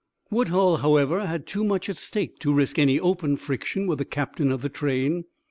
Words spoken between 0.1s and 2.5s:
Woodhull, however, had too much at stake